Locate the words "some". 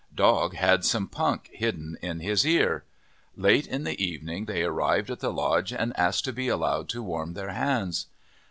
0.83-1.07